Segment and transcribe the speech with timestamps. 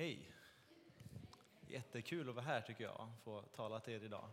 [0.00, 0.32] Hej!
[1.66, 4.30] Jättekul att vara här tycker jag, få tala till er idag.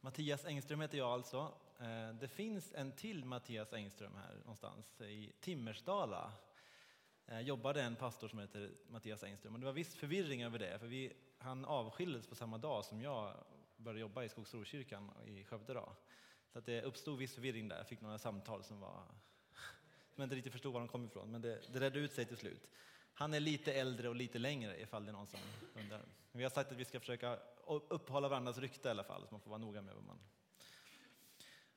[0.00, 1.52] Mattias Engström heter jag alltså.
[1.80, 6.32] Eh, det finns en till Mattias Engström här någonstans i Timmersdala.
[7.26, 10.78] Jag jobbade en pastor som heter Mattias Engström och det var viss förvirring över det,
[10.78, 13.34] för vi, han avskildes på samma dag som jag
[13.76, 15.74] började jobba i Skogsrokyrkan i Skövde.
[15.74, 15.96] Då.
[16.52, 19.02] Så att det uppstod viss förvirring där, jag fick några samtal som var
[20.14, 22.26] som jag inte riktigt förstod var de kom ifrån, men det, det redde ut sig
[22.26, 22.68] till slut.
[23.16, 25.40] Han är lite äldre och lite längre ifall det är någon som
[25.74, 26.04] undrar.
[26.32, 29.40] Vi har sagt att vi ska försöka uppehålla varandras rykte i alla fall, så man
[29.40, 30.18] får vara noga med vad man...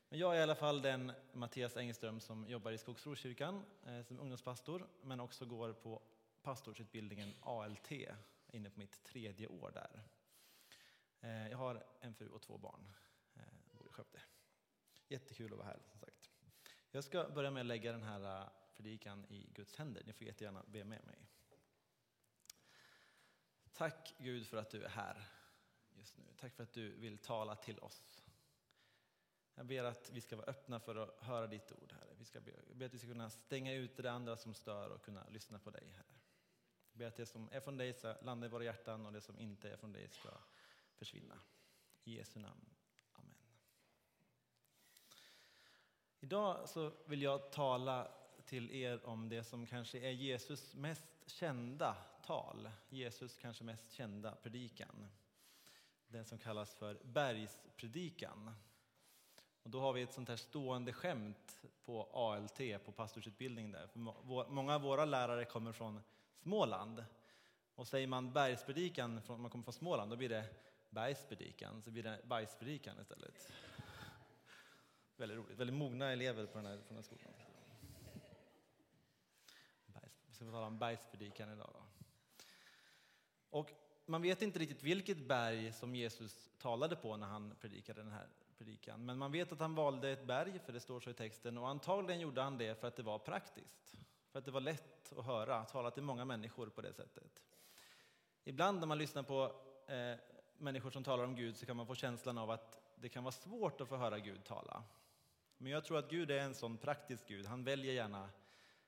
[0.10, 4.20] Men jag är i alla fall den Mattias Engström som jobbar i Skogsrokyrkan eh, som
[4.20, 6.02] ungdomspastor, men också går på
[6.42, 7.92] pastorsutbildningen ALT,
[8.52, 10.04] inne på mitt tredje år där.
[11.22, 12.94] Eh, jag har en fru och två barn,
[13.34, 14.20] Jag bor i Skövde.
[15.08, 16.30] Jättekul att vara här som sagt.
[16.92, 20.04] Jag ska börja med att lägga den här predikan i Guds händer.
[20.06, 21.28] Ni får jättegärna be med mig.
[23.74, 25.28] Tack Gud för att du är här
[25.90, 26.24] just nu.
[26.38, 28.24] Tack för att du vill tala till oss.
[29.56, 32.14] Jag ber att vi ska vara öppna för att höra ditt ord, Herre.
[32.18, 35.02] Vi ska be, ber att vi ska kunna stänga ut det andra som stör och
[35.02, 36.20] kunna lyssna på dig, Herre.
[36.92, 39.22] Jag ber att det som är från dig ska landa i våra hjärtan och det
[39.22, 40.30] som inte är från dig ska
[40.96, 41.40] försvinna.
[42.04, 42.70] I Jesu namn.
[43.12, 43.36] Amen.
[46.20, 48.17] Idag så vill jag tala
[48.48, 51.96] till er om det som kanske är Jesus mest kända
[52.26, 55.08] tal, Jesus kanske mest kända predikan.
[56.08, 58.52] Den som kallas för bergspredikan.
[59.64, 63.88] Och då har vi ett sånt här stående skämt på ALT, på pastorsutbildningen där.
[63.88, 64.00] För
[64.50, 66.02] många av våra lärare kommer från
[66.36, 67.06] Småland.
[67.76, 70.46] Och säger man bergspredikan, om man kommer från Småland, då blir det
[70.90, 73.52] bergspredikan, så blir det bajspredikan istället.
[75.16, 77.34] Väldigt roligt, väldigt mogna elever på den här, på den här skolan
[80.38, 81.70] ska vi tala om bergspredikan idag.
[81.74, 81.82] Då.
[83.50, 83.72] Och
[84.06, 88.28] man vet inte riktigt vilket berg som Jesus talade på när han predikade den här
[88.58, 89.06] predikan.
[89.06, 91.70] Men man vet att han valde ett berg, för det står så i texten, och
[91.70, 93.96] antagligen gjorde han det för att det var praktiskt.
[94.32, 97.44] För att det var lätt att höra, tala till många människor på det sättet.
[98.44, 99.56] Ibland när man lyssnar på
[99.88, 100.20] eh,
[100.58, 103.32] människor som talar om Gud så kan man få känslan av att det kan vara
[103.32, 104.84] svårt att få höra Gud tala.
[105.58, 107.46] Men jag tror att Gud är en sån praktisk Gud.
[107.46, 108.30] Han väljer gärna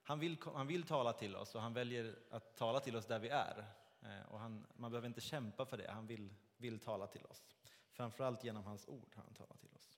[0.09, 3.19] han vill, han vill tala till oss och han väljer att tala till oss där
[3.19, 3.65] vi är.
[4.01, 7.55] Eh, och han, man behöver inte kämpa för det, han vill, vill tala till oss.
[7.91, 9.97] Framförallt genom hans ord har han talat till oss.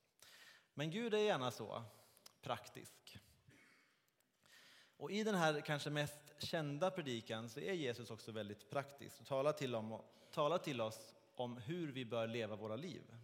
[0.73, 1.83] Men Gud är gärna så
[2.41, 3.19] praktisk.
[4.97, 9.27] Och i den här kanske mest kända predikan så är Jesus också väldigt praktisk och
[9.27, 10.01] talar till, om,
[10.31, 13.15] talar till oss om hur vi bör leva våra liv.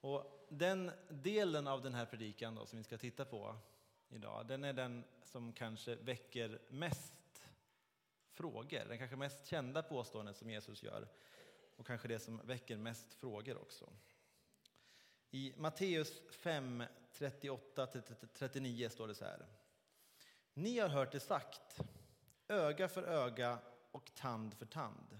[0.00, 3.56] Och den delen av den här predikan då, som vi ska titta på
[4.14, 7.42] idag, den är den som kanske väcker mest
[8.30, 8.84] frågor.
[8.88, 11.08] Den kanske mest kända påståendet som Jesus gör
[11.76, 13.92] och kanske det som väcker mest frågor också.
[15.30, 19.46] I Matteus 5, 38-39 står det så här.
[20.54, 21.80] Ni har hört det sagt,
[22.48, 23.58] öga för öga
[23.90, 25.18] och tand för tand.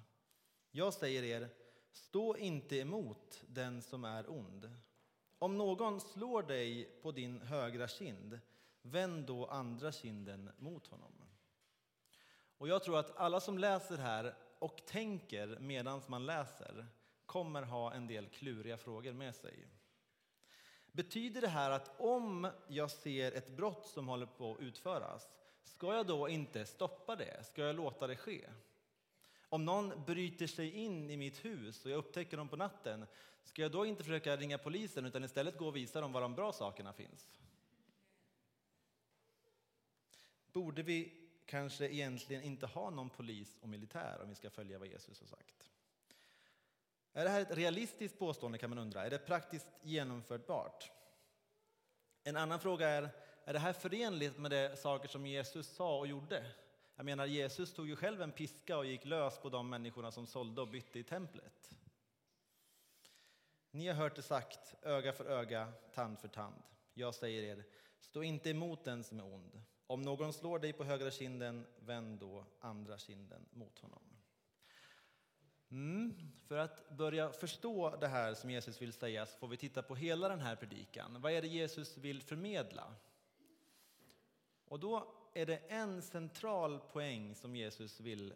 [0.71, 1.49] Jag säger er,
[1.93, 4.71] stå inte emot den som är ond.
[5.39, 8.41] Om någon slår dig på din högra kind,
[8.83, 11.13] Vänd då andra kinden mot honom.
[12.59, 16.87] Och jag tror att alla som läser här och tänker medan man läser
[17.27, 19.69] kommer ha en del kluriga frågor med sig.
[20.93, 25.29] Betyder det här att om jag ser ett brott som håller på att utföras,
[25.65, 27.45] ska jag då inte stoppa det?
[27.45, 28.49] Ska jag låta det ske?
[29.49, 33.07] Om någon bryter sig in i mitt hus och jag upptäcker dem på natten,
[33.45, 36.35] ska jag då inte försöka ringa polisen utan istället gå och visa dem var de
[36.35, 37.39] bra sakerna finns?
[40.53, 41.13] Borde vi
[41.47, 45.27] kanske egentligen inte ha någon polis och militär om vi ska följa vad Jesus har
[45.27, 45.71] sagt?
[47.13, 49.07] Är det här ett realistiskt påstående kan man undra.
[49.07, 50.91] Är det praktiskt genomförbart?
[52.25, 53.11] En annan fråga är,
[53.45, 56.47] är det här förenligt med de saker som Jesus sa och gjorde?
[56.97, 60.27] Jag menar, Jesus tog ju själv en piska och gick lös på de människorna som
[60.27, 61.71] sålde och bytte i templet.
[63.71, 66.63] Ni har hört det sagt, öga för öga, tand för tand.
[66.95, 67.65] Jag säger er,
[67.99, 69.63] stå inte emot den som är ond.
[69.93, 74.03] Om någon slår dig på högra kinden, vänd då andra kinden mot honom.
[75.71, 76.15] Mm.
[76.47, 79.95] För att börja förstå det här som Jesus vill säga så får vi titta på
[79.95, 81.21] hela den här predikan.
[81.21, 82.95] Vad är det Jesus vill förmedla?
[84.65, 88.35] Och då är det en central poäng som Jesus vill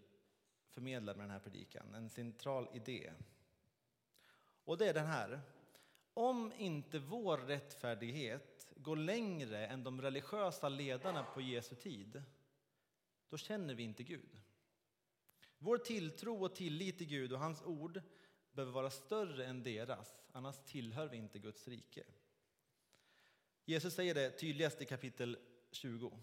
[0.71, 3.13] förmedla med den här predikan, en central idé.
[4.65, 5.41] Och det är den här.
[6.15, 8.56] Om inte vår rättfärdighet
[8.87, 12.23] går längre än de religiösa ledarna på Jesu tid,
[13.29, 14.41] då känner vi inte Gud.
[15.59, 18.03] Vår tilltro och tillit till Gud och hans ord
[18.53, 22.05] behöver vara större än deras, annars tillhör vi inte Guds rike.
[23.65, 25.39] Jesus säger det tydligast i kapitel
[25.71, 26.19] 20.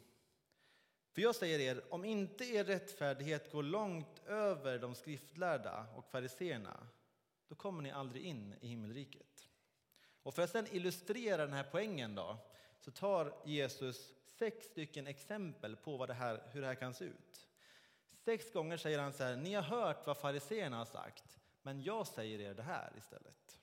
[1.11, 6.87] För jag säger er, om inte er rättfärdighet går långt över de skriftlärda och fariseerna,
[7.47, 9.49] då kommer ni aldrig in i himmelriket.
[10.23, 12.52] Och för att sedan illustrera den här poängen då,
[12.83, 17.05] så tar Jesus sex stycken exempel på vad det här, hur det här kan se
[17.05, 17.47] ut.
[18.13, 22.07] Sex gånger säger han så här, ni har hört vad fariseerna har sagt, men jag
[22.07, 23.59] säger er det här istället.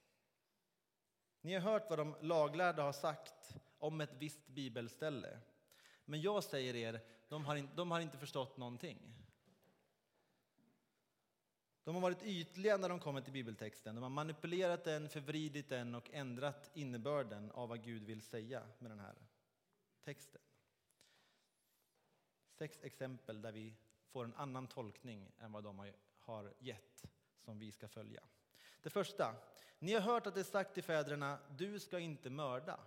[1.40, 5.38] Ni har hört vad de laglärda har sagt om ett visst bibelställe.
[6.04, 8.98] Men jag säger er, de har, in, de har inte förstått någonting.
[11.90, 13.94] De har varit ytliga när de kommer till bibeltexten.
[13.94, 18.90] De har manipulerat den, förvridit den och ändrat innebörden av vad Gud vill säga med
[18.90, 19.14] den här
[20.04, 20.40] texten.
[22.50, 23.74] Sex exempel där vi
[24.06, 27.04] får en annan tolkning än vad de har gett,
[27.38, 28.22] som vi ska följa.
[28.82, 29.34] Det första,
[29.78, 32.80] ni har hört att det är sagt till fäderna, du ska inte mörda.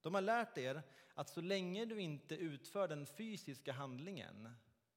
[0.00, 0.82] De har lärt er
[1.14, 4.54] att så länge du inte utför den fysiska handlingen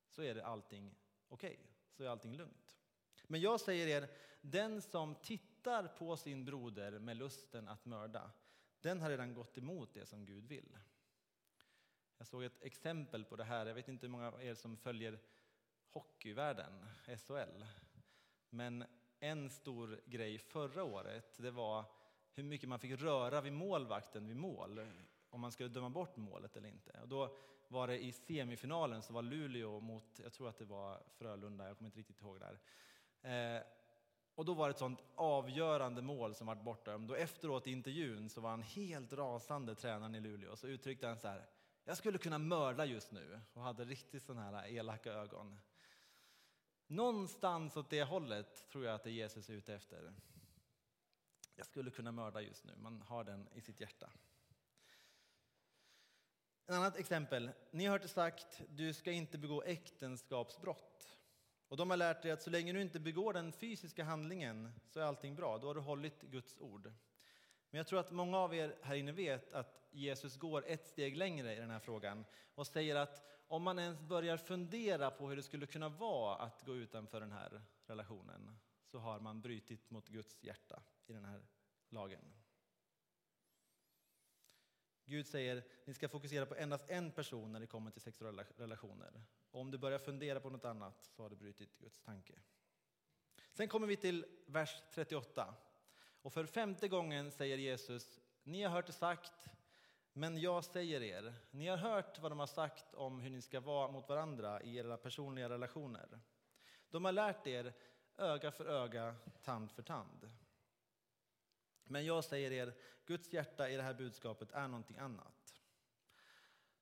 [0.10, 0.96] så är det allting
[1.30, 2.63] okej, okay, så är allting lugnt.
[3.28, 4.10] Men jag säger er,
[4.42, 8.32] den som tittar på sin broder med lusten att mörda,
[8.82, 10.78] den har redan gått emot det som Gud vill.
[12.18, 13.66] Jag såg ett exempel på det här.
[13.66, 15.20] Jag vet inte hur många av er som följer
[15.90, 17.66] hockeyvärlden, SHL.
[18.50, 18.86] Men
[19.20, 21.86] en stor grej förra året, det var
[22.34, 24.88] hur mycket man fick röra vid målvakten vid mål,
[25.30, 27.00] om man skulle döma bort målet eller inte.
[27.02, 27.38] Och då
[27.68, 31.78] var det i semifinalen så var Luleå mot, jag tror att det var Frölunda, jag
[31.78, 32.60] kommer inte riktigt ihåg där.
[33.24, 33.62] Eh,
[34.36, 37.12] och då var det ett sånt avgörande mål som var bortdömt.
[37.12, 40.56] Och efteråt i intervjun så var han helt rasande, tränaren i Luleå.
[40.56, 41.46] Så uttryckte han så här,
[41.84, 45.60] jag skulle kunna mörda just nu och hade riktigt sådana här elaka ögon.
[46.88, 50.14] Någonstans åt det hållet tror jag att det är Jesus är ute efter.
[51.56, 54.10] Jag skulle kunna mörda just nu, man har den i sitt hjärta.
[56.66, 57.52] Ett annat exempel.
[57.72, 61.20] Ni har hört det sagt, du ska inte begå äktenskapsbrott.
[61.74, 65.00] Och de har lärt dig att så länge du inte begår den fysiska handlingen så
[65.00, 66.92] är allting bra, då har du hållit Guds ord.
[67.70, 71.18] Men jag tror att många av er här inne vet att Jesus går ett steg
[71.18, 72.26] längre i den här frågan
[72.56, 76.66] och säger att om man ens börjar fundera på hur det skulle kunna vara att
[76.66, 81.46] gå utanför den här relationen så har man brutit mot Guds hjärta i den här
[81.90, 82.34] lagen.
[85.14, 88.44] Gud säger att ni ska fokusera på endast en person när det kommer till sexuella
[88.58, 89.24] relationer.
[89.52, 92.34] Och om du börjar fundera på något annat så har du brutit Guds tanke.
[93.52, 95.56] Sen kommer vi till vers 38.
[96.22, 99.50] Och för femte gången säger Jesus, ni har hört det sagt,
[100.14, 103.60] men jag säger er, ni har hört vad de har sagt om hur ni ska
[103.60, 106.20] vara mot varandra i era personliga relationer.
[106.90, 107.74] De har lärt er
[108.18, 110.30] öga för öga, tand för tand.
[111.84, 112.74] Men jag säger er,
[113.06, 115.62] Guds hjärta i det här budskapet är någonting annat.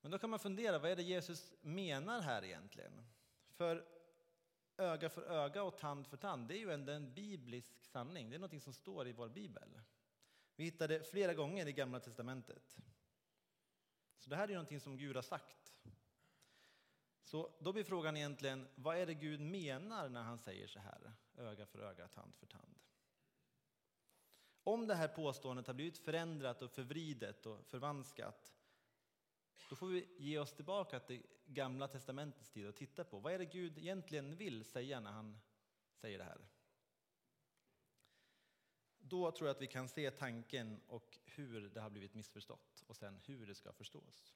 [0.00, 3.06] Men då kan man fundera, vad är det Jesus menar här egentligen?
[3.50, 3.86] För
[4.76, 8.30] öga för öga och tand för tand, det är ju ändå en biblisk sanning.
[8.30, 9.80] Det är något som står i vår bibel.
[10.56, 12.76] Vi hittar det flera gånger i Gamla Testamentet.
[14.18, 15.80] Så det här är ju någonting som Gud har sagt.
[17.22, 21.12] Så då blir frågan egentligen, vad är det Gud menar när han säger så här?
[21.36, 22.81] Öga för öga, tand för tand.
[24.64, 28.54] Om det här påståendet har blivit förändrat och förvridet och förvanskat,
[29.68, 33.38] då får vi ge oss tillbaka till Gamla Testamentets tid och titta på vad är
[33.38, 35.38] det Gud egentligen vill säga när han
[35.92, 36.40] säger det här.
[38.98, 42.96] Då tror jag att vi kan se tanken och hur det har blivit missförstått och
[42.96, 44.34] sen hur det ska förstås.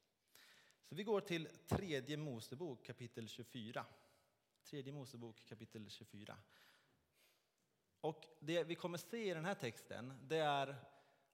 [0.82, 3.86] Så vi går till tredje Mosebok kapitel 24.
[4.62, 6.38] Tredje Mosebok kapitel 24.
[8.00, 10.76] Och det vi kommer se i den här texten, det är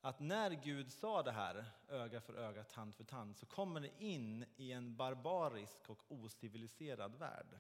[0.01, 3.91] att när Gud sa det här, öga för öga, tand för tand, så kommer det
[3.99, 7.59] in i en barbarisk och ociviliserad värld.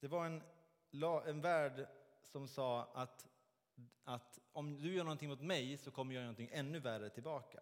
[0.00, 0.42] Det var en,
[1.26, 1.88] en värld
[2.22, 3.28] som sa att,
[4.04, 7.60] att om du gör någonting mot mig så kommer jag göra någonting ännu värre tillbaka.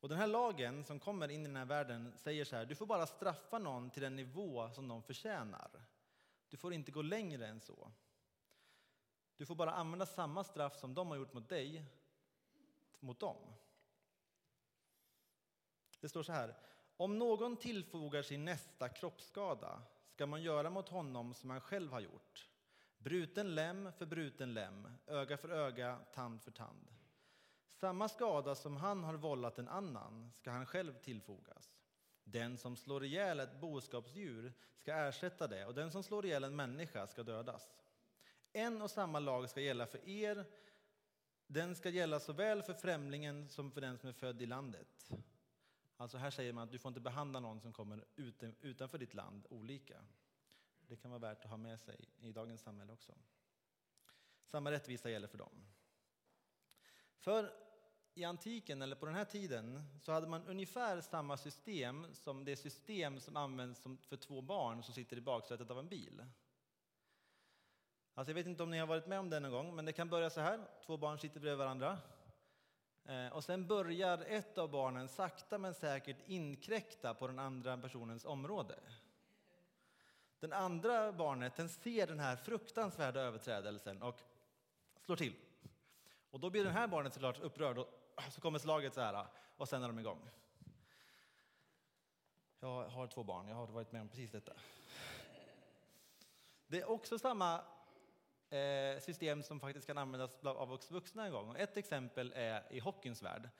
[0.00, 2.74] Och den här lagen som kommer in i den här världen säger så här, du
[2.74, 5.70] får bara straffa någon till den nivå som de förtjänar.
[6.50, 7.92] Du får inte gå längre än så.
[9.36, 11.84] Du får bara använda samma straff som de har gjort mot dig,
[13.00, 13.36] mot dem.
[16.00, 16.56] Det står så här,
[16.96, 22.00] om någon tillfogar sin nästa kroppsskada ska man göra mot honom som han själv har
[22.00, 22.48] gjort.
[22.98, 26.94] Bruten lem för bruten lem, öga för öga, tand för tand.
[27.68, 31.79] Samma skada som han har vållat en annan ska han själv tillfogas.
[32.32, 36.56] Den som slår ihjäl ett boskapsdjur ska ersätta det och den som slår ihjäl en
[36.56, 37.76] människa ska dödas.
[38.52, 40.44] En och samma lag ska gälla för er.
[41.46, 45.10] Den ska gälla såväl för främlingen som för den som är född i landet.
[45.96, 48.04] Alltså här säger man att du får inte behandla någon som kommer
[48.60, 50.04] utanför ditt land olika.
[50.80, 53.14] Det kan vara värt att ha med sig i dagens samhälle också.
[54.44, 55.66] Samma rättvisa gäller för dem.
[57.16, 57.69] För
[58.20, 62.56] i antiken, eller på den här tiden, så hade man ungefär samma system som det
[62.56, 66.24] system som används för två barn som sitter i baksätet av en bil.
[68.14, 69.92] Alltså jag vet inte om ni har varit med om det någon gång, men det
[69.92, 70.68] kan börja så här.
[70.86, 71.98] Två barn sitter bredvid varandra.
[73.04, 78.24] Eh, och sen börjar ett av barnen sakta men säkert inkräkta på den andra personens
[78.24, 78.78] område.
[80.40, 84.20] Den andra barnet den ser den här fruktansvärda överträdelsen och
[85.00, 85.34] slår till.
[86.30, 87.99] Och då blir den här barnet såklart upprörd och
[88.30, 90.30] så kommer slaget så här och sen är de igång.
[92.60, 94.52] Jag har två barn, jag har varit med om precis detta.
[96.66, 97.64] Det är också samma
[98.50, 101.56] eh, system som faktiskt kan användas av oss vuxna en gång.
[101.58, 103.50] Ett exempel är i hockeyns värld.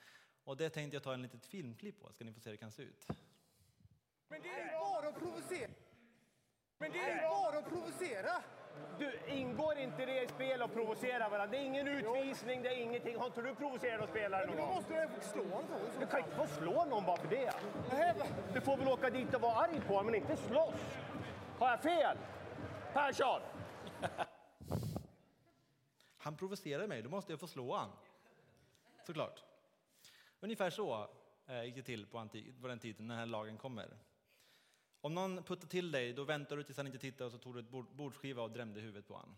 [0.43, 2.61] Och det tänkte jag ta en litet filmklipp på, ska ni få se hur det
[2.61, 3.07] kan se ut.
[4.27, 5.71] Men det är ju bara att provocera!
[6.77, 8.43] Men det är ju bara att provocera!
[8.99, 11.47] Du, ingår inte det i spel att provocera varandra?
[11.47, 13.17] Det är ingen utvisning, det är ingenting.
[13.17, 14.75] Har inte du provocerat någon spelare någon Men då gång?
[14.75, 15.79] måste jag få slå honom.
[15.99, 17.53] Du kan inte få slå någon bara för det.
[18.53, 20.75] Du får väl åka dit och vara arg på honom, men inte slåss.
[21.59, 22.17] Har jag fel?
[22.93, 23.41] Persson!
[26.17, 27.89] Han provocerar mig, då måste jag få slå han.
[29.05, 29.43] Såklart.
[30.39, 31.09] Ungefär så
[31.47, 33.87] eh, gick det till på, antik, på den tiden när den här lagen kommer.
[35.01, 37.53] Om någon puttar till dig, då väntar du tills han inte tittar och så tog
[37.53, 39.35] du ett bordsskiva och drämde huvudet på honom.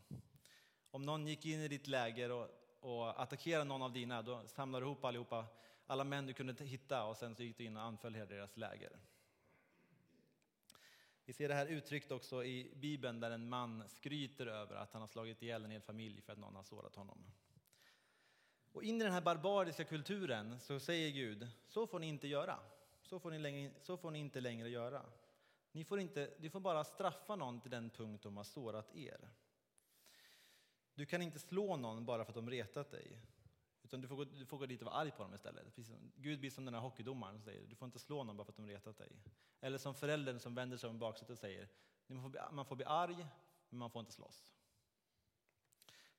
[0.92, 4.86] Om någon gick in i ditt läger och, och attackerade någon av dina, då samlade
[4.86, 5.46] du ihop allihopa,
[5.88, 8.58] alla män du kunde hitta och sen så gick du in och anföll hela deras
[8.58, 9.00] läger.
[11.26, 15.02] Vi ser det här uttryckt också i Bibeln där en man skryter över att han
[15.02, 17.26] har slagit ihjäl en hel familj för att någon har sårat honom.
[18.72, 22.60] Och in i den här barbariska kulturen så säger Gud, så får ni inte göra.
[23.02, 25.06] Så får ni, längre, så får ni inte längre göra.
[25.74, 29.30] Ni får, inte, ni får bara straffa någon till den punkt de har sårat er.
[30.96, 33.22] Du kan inte slå någon bara för att de retat dig.
[33.84, 35.66] Utan du får, gå, du får gå dit och vara arg på dem istället.
[35.66, 38.38] Precis som, Gud blir som den här hockeydomaren som säger, du får inte slå någon
[38.38, 39.12] bara för att de retat dig.
[39.60, 41.68] Eller som föräldern som vänder sig om baksätet och säger,
[42.08, 43.28] man får, bli, man får bli arg,
[43.70, 44.54] men man får inte slåss.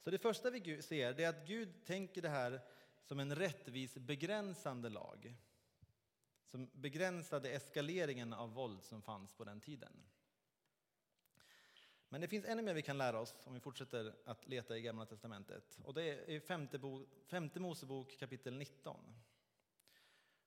[0.00, 2.60] Så det första vi ser är att Gud tänker det här
[3.02, 5.36] som en rättvis begränsande lag.
[6.54, 9.92] Som begränsade eskaleringen av våld som fanns på den tiden.
[12.08, 14.82] Men det finns ännu mer vi kan lära oss om vi fortsätter att leta i
[14.82, 15.78] Gamla Testamentet.
[15.84, 19.14] Och det är i femte, bo, femte Mosebok kapitel 19.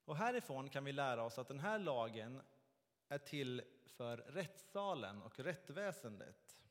[0.05, 2.41] Och härifrån kan vi lära oss att den här lagen
[3.07, 6.61] är till för rättssalen och rättväsendet.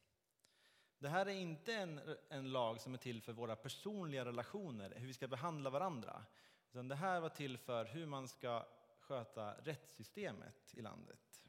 [0.99, 5.07] Det här är inte en, en lag som är till för våra personliga relationer, hur
[5.07, 6.25] vi ska behandla varandra.
[6.73, 8.67] Utan det här var till för hur man ska
[9.07, 11.41] sköta rättssystemet i landet.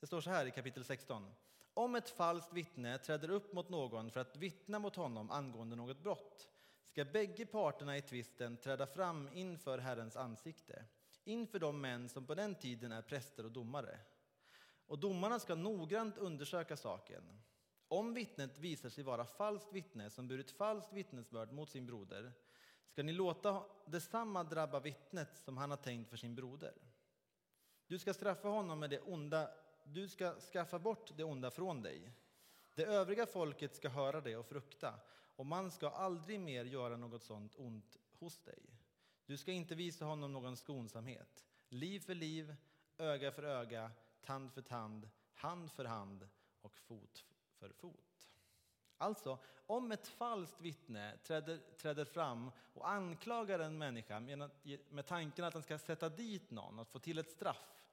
[0.00, 1.34] Det står så här i kapitel 16.
[1.74, 6.02] Om ett falskt vittne träder upp mot någon för att vittna mot honom angående något
[6.02, 6.48] brott
[6.84, 10.84] ska bägge parterna i tvisten träda fram inför Herrens ansikte,
[11.24, 13.98] inför de män som på den tiden är präster och domare.
[14.86, 17.42] Och domarna ska noggrant undersöka saken.
[17.88, 22.32] Om vittnet visar sig vara falskt vittne som burit falskt vittnesbörd mot sin broder
[22.92, 26.74] ska ni låta detsamma drabba vittnet som han har tänkt för sin broder.
[27.86, 29.50] Du ska straffa honom med det onda
[29.84, 32.12] du ska skaffa bort det onda från dig.
[32.74, 35.00] Det övriga folket ska höra det och frukta,
[35.36, 38.62] och man ska aldrig mer göra något sådant ont hos dig.
[39.26, 41.46] Du ska inte visa honom någon skonsamhet.
[41.68, 42.56] Liv för liv,
[42.98, 46.28] öga för öga, tand för tand, hand för hand
[46.60, 47.24] och fot
[47.58, 48.11] för fot.
[49.02, 54.50] Alltså, om ett falskt vittne träder, träder fram och anklagar en människa med,
[54.88, 57.84] med tanken att han ska sätta dit någon, att få till ett straff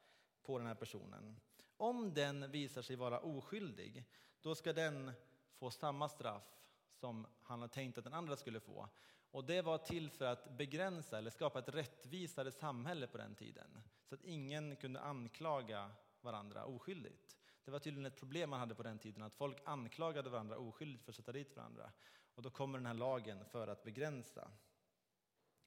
[0.44, 1.40] på den här personen.
[1.78, 4.06] Om den visar sig vara oskyldig,
[4.42, 5.12] då ska den
[5.58, 6.62] få samma straff
[6.94, 8.90] som han har tänkt att den andra skulle få.
[9.32, 13.82] Och det var till för att begränsa eller skapa ett rättvisare samhälle på den tiden.
[14.06, 17.39] Så att ingen kunde anklaga varandra oskyldigt.
[17.70, 21.04] Det var tydligen ett problem man hade på den tiden, att folk anklagade varandra oskyldigt
[21.04, 21.92] för att sätta dit varandra.
[22.36, 24.52] Och då kommer den här lagen för att begränsa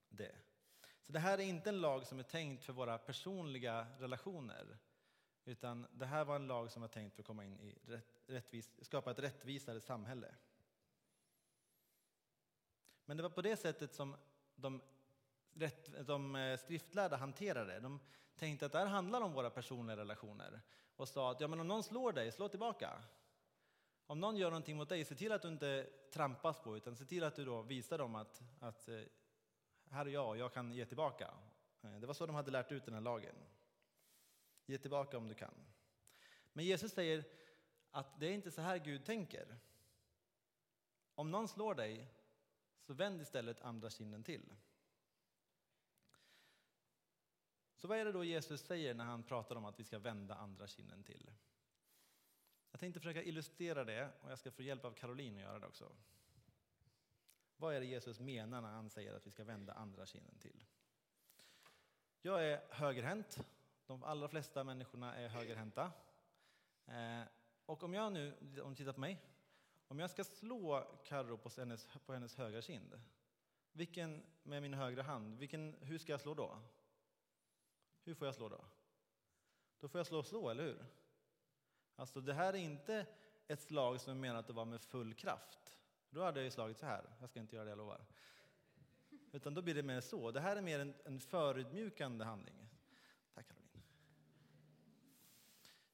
[0.09, 0.35] det.
[1.03, 4.79] Så det här är inte en lag som är tänkt för våra personliga relationer.
[5.45, 7.79] Utan det här var en lag som var tänkt för att komma in i
[8.27, 10.35] rättvis, skapa ett rättvisare samhälle.
[13.05, 14.17] Men det var på det sättet som
[14.55, 14.83] de
[15.55, 17.73] rätt, de eh, skriftlärda hanterade.
[17.73, 17.81] det.
[17.81, 18.01] De
[18.37, 20.63] tänkte att det här handlar om våra personliga relationer
[20.97, 23.03] och sa att ja, men om någon slår dig, slå tillbaka.
[24.07, 27.05] Om någon gör någonting mot dig, se till att du inte trampas på utan se
[27.05, 29.01] till att du då visar dem att, att eh,
[29.91, 31.35] här är jag och jag kan ge tillbaka.
[31.83, 33.35] Eh, det var så de hade lärt ut den här lagen.
[34.67, 35.55] Ge tillbaka om du kan.
[36.53, 37.25] Men Jesus säger
[37.91, 39.59] att det är inte så här Gud tänker.
[41.15, 42.09] Om någon slår dig,
[42.81, 44.55] så vänd istället andra kinden till.
[47.83, 50.35] Så vad är det då Jesus säger när han pratar om att vi ska vända
[50.35, 51.31] andra kinden till?
[52.71, 55.67] Jag tänkte försöka illustrera det och jag ska få hjälp av Caroline att göra det
[55.67, 55.93] också.
[57.57, 60.65] Vad är det Jesus menar när han säger att vi ska vända andra kinden till?
[62.21, 63.47] Jag är högerhänt.
[63.87, 65.93] De allra flesta människorna är högerhänta.
[66.87, 67.23] Eh,
[67.67, 69.19] och om jag nu, om du tittar på mig,
[69.89, 73.01] om jag ska slå Carro på hennes, på hennes högra kind,
[73.73, 76.59] vilken, med min högra hand, vilken, hur ska jag slå då?
[78.05, 78.65] Hur får jag slå då?
[79.81, 80.85] Då får jag slå slå, eller hur?
[81.97, 83.07] Alltså det här är inte
[83.49, 85.79] ett slag som är menat att vara med full kraft.
[86.11, 87.05] Då hade jag ju slagit så här.
[87.21, 88.05] Jag ska inte göra det, jag lovar.
[89.33, 90.31] Utan då blir det mer så.
[90.31, 92.69] Det här är mer en, en förutmjukande handling.
[93.35, 93.83] Tack Caroline.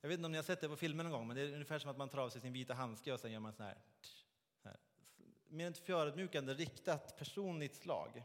[0.01, 1.53] Jag vet inte om ni har sett det på filmen någon gång, men det är
[1.53, 3.63] ungefär som att man tar av sig sin vita handske och sen gör man så
[3.63, 3.79] här.
[4.63, 4.77] Här.
[5.49, 8.25] Mer ett förutmjukande, riktat, personligt slag.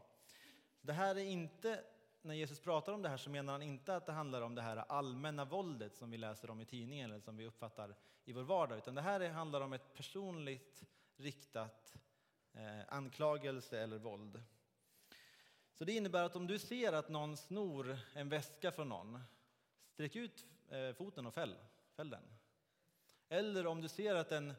[0.80, 1.84] Det här är inte
[2.24, 4.62] när Jesus pratar om det här så menar han inte att det handlar om det
[4.62, 8.42] här allmänna våldet som vi läser om i tidningen eller som vi uppfattar i vår
[8.42, 10.84] vardag, utan det här handlar om ett personligt
[11.16, 11.96] riktat
[12.52, 14.42] eh, anklagelse eller våld.
[15.72, 19.20] Så det innebär att om du ser att någon snor en väska från någon,
[19.88, 21.56] sträck ut eh, foten och fäll,
[21.96, 22.24] fäll den.
[23.28, 24.54] Eller om du ser att en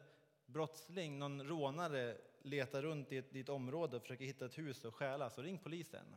[0.46, 5.30] brottsling, någon rånare, letar runt i ditt område och försöker hitta ett hus och stjäla,
[5.30, 6.16] så ring polisen.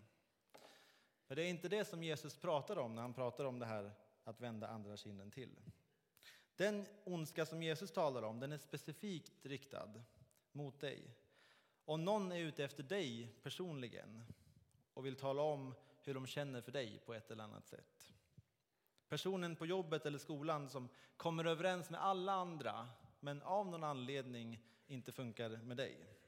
[1.30, 3.92] För det är inte det som Jesus pratar om när han pratar om det här
[4.24, 5.60] att vända andra kinden till.
[6.56, 9.90] Den ondska som Jesus talar om, den är specifikt riktad
[10.52, 11.16] mot dig.
[11.86, 14.24] Om någon är ute efter dig personligen
[14.94, 18.14] och vill tala om hur de känner för dig på ett eller annat sätt.
[19.10, 24.64] Personen på jobbet eller skolan som kommer överens med alla andra men av någon anledning
[24.88, 26.19] inte funkar med dig.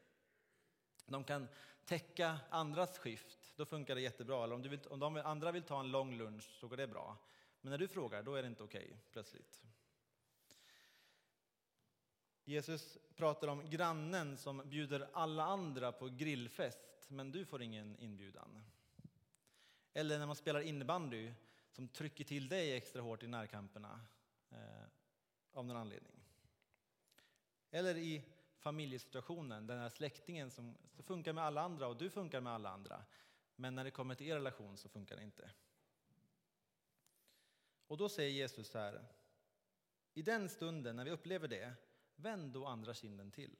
[1.11, 1.47] De kan
[1.85, 4.43] täcka andras skift då funkar det jättebra.
[4.43, 6.87] Eller om, du vill, om de andra vill ta en lång lunch så går det
[6.87, 7.17] bra.
[7.61, 9.61] Men när du frågar, då är det inte okej okay, plötsligt.
[12.43, 18.63] Jesus pratar om grannen som bjuder alla andra på grillfest, men du får ingen inbjudan.
[19.93, 21.33] Eller när man spelar innebandy,
[21.71, 23.99] som trycker till dig extra hårt i närkamperna
[24.49, 24.83] eh,
[25.53, 26.23] av någon anledning.
[27.71, 28.23] Eller i
[28.61, 33.05] familjesituationen, den här släktingen som funkar med alla andra och du funkar med alla andra.
[33.55, 35.51] Men när det kommer till er relation så funkar det inte.
[37.87, 39.05] Och då säger Jesus så här.
[40.13, 41.73] I den stunden när vi upplever det,
[42.15, 43.57] vänd då andra kinden till.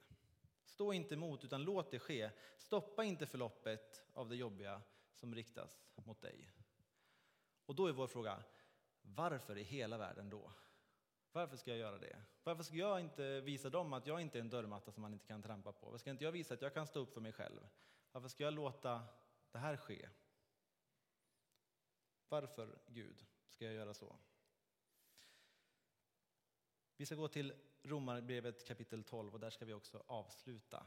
[0.65, 2.29] Stå inte emot, utan låt det ske.
[2.57, 4.81] Stoppa inte förloppet av det jobbiga
[5.13, 6.51] som riktas mot dig.
[7.65, 8.43] Och då är vår fråga,
[9.01, 10.51] varför i hela världen då?
[11.31, 12.21] Varför ska jag göra det?
[12.43, 15.27] Varför ska jag inte visa dem att jag inte är en dörrmatta som man inte
[15.27, 15.85] kan trampa på?
[15.85, 17.67] Varför ska inte jag visa att jag kan stå upp för mig själv?
[18.11, 19.03] Varför ska jag låta
[19.51, 20.09] det här ske?
[22.29, 24.15] Varför, Gud, ska jag göra så?
[26.97, 30.85] Vi ska gå till Romarbrevet kapitel 12 och där ska vi också avsluta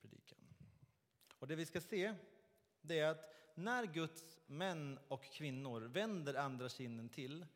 [0.00, 0.38] predikan.
[1.38, 2.14] Och det vi ska se
[2.80, 7.46] det är att när Guds män och kvinnor vänder andra kinden till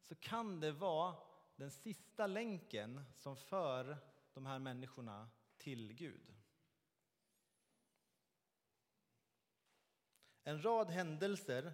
[0.00, 1.16] så kan det vara
[1.56, 3.98] den sista länken som för
[4.32, 6.34] de här människorna till Gud.
[10.42, 11.72] En rad händelser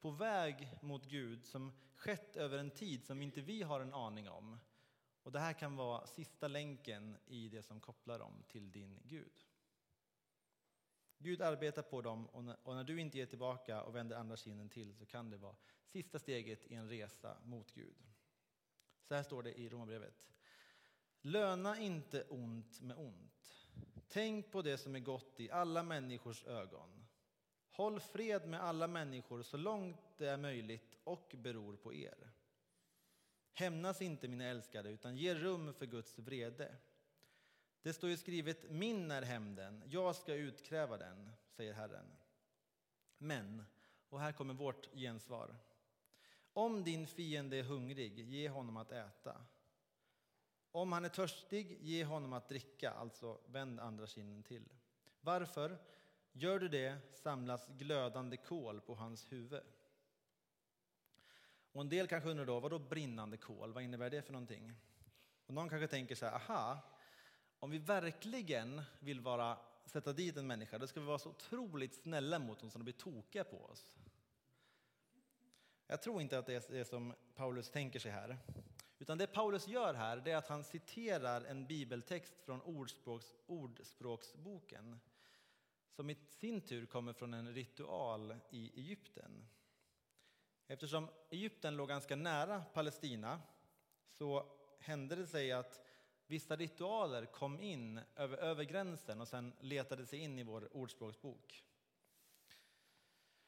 [0.00, 4.28] på väg mot Gud som skett över en tid som inte vi har en aning
[4.28, 4.58] om.
[5.22, 9.44] Och Det här kan vara sista länken i det som kopplar dem till din Gud.
[11.18, 14.94] Gud arbetar på dem och när, du inte ger tillbaka och vänder andra kinden till
[14.94, 18.15] så kan det vara sista steget i en resa mot Gud.
[19.08, 20.32] Så här står det i Romarbrevet.
[21.20, 23.68] Löna inte ont med ont.
[24.08, 27.06] Tänk på det som är gott i alla människors ögon.
[27.70, 32.30] Håll fred med alla människor så långt det är möjligt och beror på er.
[33.52, 36.76] Hämnas inte, mina älskade, utan ge rum för Guds vrede.
[37.82, 42.16] Det står ju skrivet, min är hämnden, jag ska utkräva den, säger Herren.
[43.18, 43.64] Men,
[44.08, 45.56] och här kommer vårt gensvar.
[46.56, 49.36] Om din fiende är hungrig, ge honom att äta.
[50.72, 54.68] Om han är törstig, ge honom att dricka, alltså vänd andra kinden till.
[55.20, 55.78] Varför?
[56.32, 59.62] Gör du det samlas glödande kol på hans huvud.
[61.72, 63.72] Och en del kanske undrar då, vad då brinnande kol?
[63.72, 64.74] Vad innebär det för någonting?
[65.46, 66.78] Och någon kanske tänker så här, aha,
[67.58, 71.94] om vi verkligen vill vara, sätta dit en människa, då ska vi vara så otroligt
[71.94, 73.96] snälla mot dem så de blir tokiga på oss.
[75.86, 78.38] Jag tror inte att det är det som Paulus tänker sig här.
[78.98, 85.00] Utan det Paulus gör här är att han citerar en bibeltext från ordspråks, Ordspråksboken
[85.90, 89.48] som i sin tur kommer från en ritual i Egypten.
[90.66, 93.40] Eftersom Egypten låg ganska nära Palestina
[94.10, 94.46] så
[94.78, 95.80] hände det sig att
[96.26, 101.65] vissa ritualer kom in över, över gränsen och sen letade sig in i vår ordspråksbok.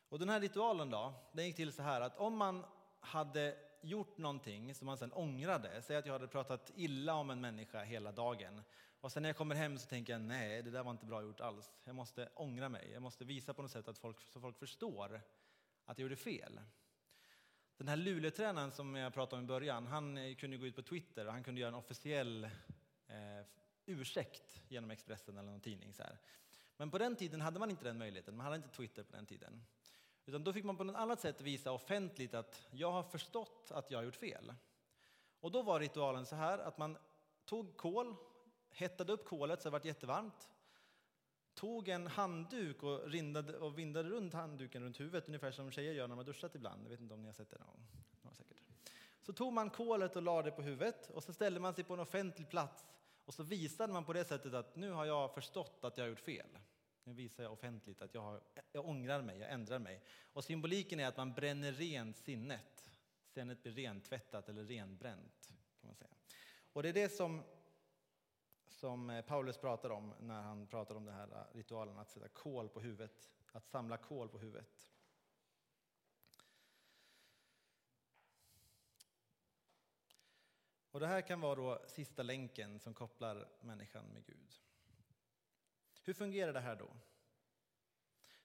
[0.09, 2.64] Och den här ritualen då, den gick till så här att om man
[3.01, 7.40] hade gjort någonting som man sen ångrade, säg att jag hade pratat illa om en
[7.40, 8.62] människa hela dagen
[9.01, 11.23] och sen när jag kommer hem så tänker jag nej, det där var inte bra
[11.23, 11.71] gjort alls.
[11.85, 15.21] Jag måste ångra mig, jag måste visa på något sätt att folk, så folk förstår
[15.85, 16.61] att jag gjorde fel.
[17.77, 20.83] Den här Luleåtränaren som jag pratade om i början, han eh, kunde gå ut på
[20.83, 22.44] Twitter och han kunde göra en officiell
[23.07, 23.47] eh,
[23.87, 25.94] ursäkt genom Expressen eller någon tidning.
[25.94, 26.18] Så här.
[26.77, 29.27] Men på den tiden hade man inte den möjligheten, man hade inte Twitter på den
[29.27, 29.64] tiden.
[30.29, 33.91] Utan då fick man på något annat sätt visa offentligt att jag har förstått att
[33.91, 34.55] jag har gjort fel.
[35.41, 36.99] Och då var ritualen så här att man
[37.45, 38.14] tog kol,
[38.71, 40.49] hettade upp kolet så det var jättevarmt,
[41.55, 46.09] tog en handduk och, rindade, och vindade runt handduken runt huvudet, ungefär som tjejer gör
[46.09, 46.85] när de duschat ibland.
[46.85, 47.87] Jag vet inte om ni har sett det någon gång?
[48.23, 48.59] Ja, säkert.
[49.23, 51.95] Så tog man kolet och lade det på huvudet och så ställde man sig på
[51.95, 52.87] en offentlig plats
[53.25, 56.09] och så visade man på det sättet att nu har jag förstått att jag har
[56.09, 56.59] gjort fel.
[57.09, 58.40] Nu visar jag offentligt att jag, har,
[58.73, 60.03] jag ångrar mig, jag ändrar mig.
[60.33, 62.90] Och symboliken är att man bränner rent sinnet.
[63.27, 65.49] Sinnet blir rentvättat eller renbränt.
[65.81, 66.11] Kan man säga.
[66.73, 67.42] Och det är det som,
[68.68, 72.29] som eh, Paulus pratar om när han pratar om den här eh, ritualen att sätta
[72.29, 74.92] kol på huvudet, att samla kol på huvudet.
[80.90, 84.67] Och det här kan vara då sista länken som kopplar människan med Gud.
[86.09, 86.90] Hur fungerar det här då?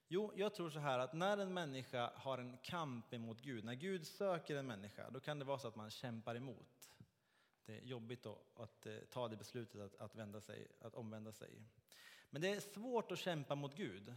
[0.07, 3.73] Jo, jag tror så här att när en människa har en kamp emot Gud, när
[3.73, 6.91] Gud söker en människa, då kan det vara så att man kämpar emot.
[7.65, 11.61] Det är jobbigt att, att ta det beslutet att, att, vända sig, att omvända sig.
[12.29, 14.13] Men det är svårt att kämpa mot Gud.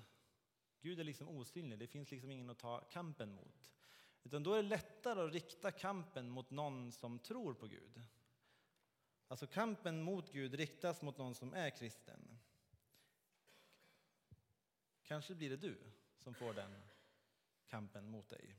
[0.81, 3.73] Gud är liksom osynlig, det finns liksom ingen att ta kampen mot.
[4.23, 8.03] Utan då är det lättare att rikta kampen mot någon som tror på Gud.
[9.29, 12.36] Alltså kampen mot Gud riktas mot någon som är kristen.
[15.07, 15.77] Kanske blir det du
[16.19, 16.83] som får den
[17.66, 18.57] kampen mot dig.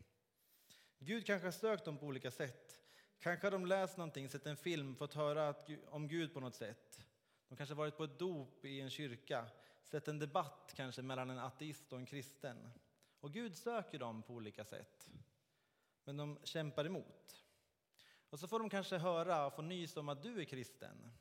[0.99, 2.79] Gud kanske har sökt dem på olika sätt.
[3.19, 5.55] Kanske har de läst någonting, sett en film, fått höra
[5.85, 7.07] om Gud på något sätt.
[7.47, 9.45] De kanske varit på ett dop i en kyrka,
[9.83, 12.69] sett en debatt kanske mellan en ateist och en kristen.
[13.19, 15.09] Och Gud söker dem på olika sätt.
[16.03, 17.43] Men de kämpar emot.
[18.29, 21.11] Och så får de kanske höra och få nys om att du är kristen.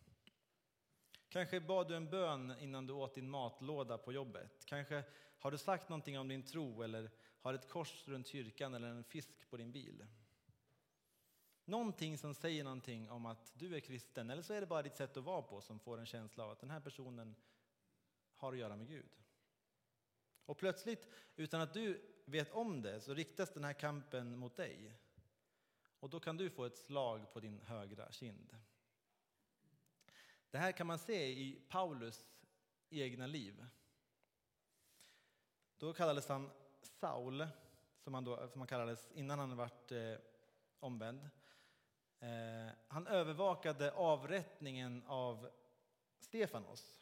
[1.36, 4.64] Kanske bad du en bön innan du åt din matlåda på jobbet.
[4.66, 5.04] Kanske
[5.38, 9.04] har du sagt någonting om din tro eller har ett kors runt kyrkan eller en
[9.04, 10.06] fisk på din bil.
[11.64, 14.96] Någonting som säger någonting om att du är kristen, eller så är det bara ditt
[14.96, 17.36] sätt att vara på som får en känsla av att den här personen
[18.36, 19.10] har att göra med Gud.
[20.46, 24.98] Och plötsligt, utan att du vet om det, så riktas den här kampen mot dig.
[26.00, 28.56] Och då kan du få ett slag på din högra kind.
[30.50, 32.26] Det här kan man se i Paulus
[32.90, 33.66] egna liv.
[35.78, 36.50] Då kallades han
[36.82, 37.46] Saul,
[37.98, 40.14] som han, då, som han kallades innan han varit eh,
[40.80, 41.28] omvänd.
[42.20, 45.48] Eh, han övervakade avrättningen av
[46.18, 47.00] Stefanos.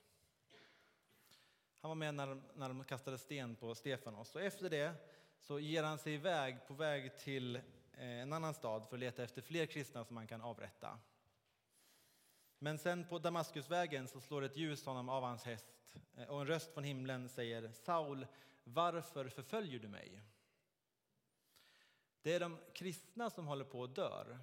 [1.80, 4.34] Han var med när de, när de kastade sten på Stefanos.
[4.34, 4.94] Och efter det
[5.40, 9.22] så ger han sig iväg på väg till eh, en annan stad för att leta
[9.22, 10.98] efter fler kristna som han kan avrätta.
[12.64, 15.74] Men sen på Damaskusvägen så slår ett ljus honom av hans häst
[16.16, 18.26] eh, och en röst från himlen säger Saul,
[18.64, 20.22] varför förföljer du mig?
[22.22, 24.38] Det är de kristna som håller på att dör.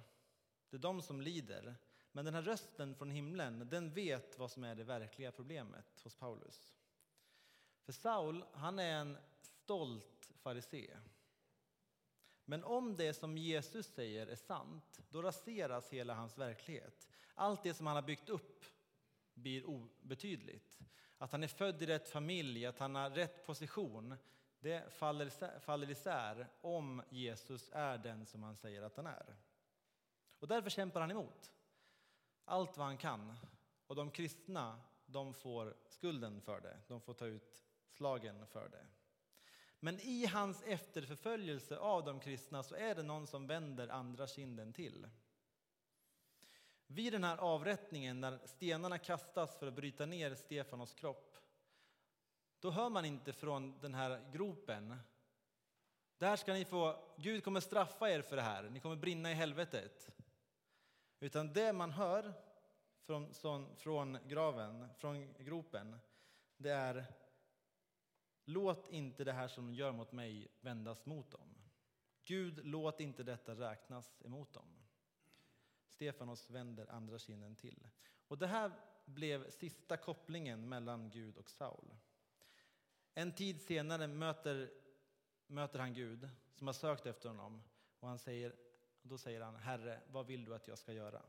[0.70, 1.74] Det är de som lider.
[2.12, 6.14] Men den här rösten från himlen, den vet vad som är det verkliga problemet hos
[6.14, 6.74] Paulus.
[7.84, 10.96] För Saul, han är en stolt farisé.
[12.44, 17.11] Men om det som Jesus säger är sant, då raseras hela hans verklighet.
[17.34, 18.64] Allt det som han har byggt upp
[19.34, 20.78] blir obetydligt.
[21.18, 24.14] Att han är född i rätt familj, att han har rätt position,
[24.60, 29.36] det faller, faller isär om Jesus är den som han säger att han är.
[30.38, 31.52] Och därför kämpar han emot
[32.44, 33.34] allt vad han kan.
[33.86, 36.78] Och de kristna, de får skulden för det.
[36.88, 38.86] De får ta ut slagen för det.
[39.80, 44.72] Men i hans efterförföljelse av de kristna så är det någon som vänder andra kinden
[44.72, 45.08] till.
[46.94, 51.36] Vid den här avrättningen, när stenarna kastas för att bryta ner Stefanos kropp,
[52.60, 54.96] då hör man inte från den här gropen
[56.18, 59.34] där ska ni få, Gud kommer straffa er för det här, ni kommer brinna i
[59.34, 60.10] helvetet.
[61.20, 62.34] Utan det man hör
[63.00, 63.34] från,
[63.76, 65.98] från graven, från gropen,
[66.56, 67.06] det är
[68.44, 71.54] Låt inte det här som de gör mot mig vändas mot dem.
[72.24, 74.81] Gud, låt inte detta räknas emot dem.
[75.92, 77.88] Stefanos vänder andra kinden till.
[78.28, 78.72] Och det här
[79.04, 81.94] blev sista kopplingen mellan Gud och Saul.
[83.14, 84.70] En tid senare möter,
[85.46, 87.62] möter han Gud som har sökt efter honom
[88.00, 88.56] och han säger,
[89.02, 91.22] då säger han Herre, vad vill du att jag ska göra?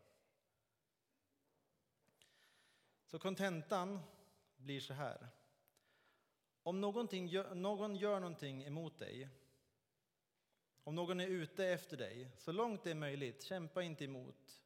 [3.06, 4.00] Så kontentan
[4.56, 5.28] blir så här.
[6.64, 9.30] Om någon gör någonting emot dig,
[10.84, 14.62] om någon är ute efter dig, så långt det är möjligt, kämpa inte emot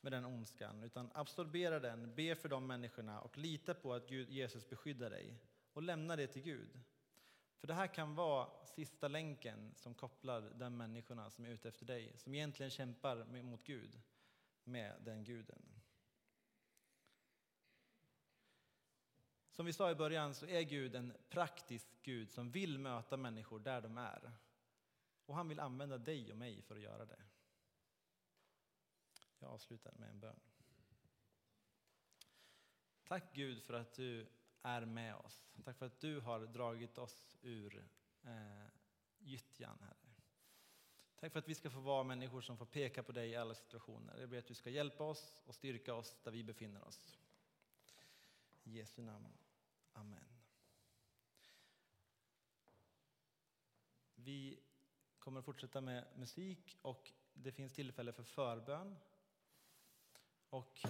[0.00, 4.30] med den ondskan, utan absorbera den, be för de människorna och lita på att Gud,
[4.30, 5.38] Jesus beskyddar dig
[5.72, 6.80] och lämna det till Gud.
[7.60, 11.86] För det här kan vara sista länken som kopplar de människorna som är ute efter
[11.86, 14.00] dig, som egentligen kämpar mot Gud,
[14.64, 15.62] med den guden.
[19.50, 23.58] Som vi sa i början så är Gud en praktisk Gud som vill möta människor
[23.58, 24.32] där de är.
[25.26, 27.22] Och han vill använda dig och mig för att göra det.
[29.38, 30.40] Jag avslutar med en bön.
[33.04, 34.26] Tack Gud för att du
[34.62, 35.52] är med oss.
[35.64, 37.88] Tack för att du har dragit oss ur
[38.22, 38.66] eh,
[39.18, 40.14] gyttjan, Herre.
[41.16, 43.54] Tack för att vi ska få vara människor som får peka på dig i alla
[43.54, 44.18] situationer.
[44.18, 47.18] Jag ber att du ska hjälpa oss och styrka oss där vi befinner oss.
[48.62, 49.32] I Jesu namn.
[49.92, 50.24] Amen.
[54.14, 54.60] Vi
[55.22, 58.96] kommer att fortsätta med musik och det finns tillfälle för förbön.
[60.50, 60.80] Och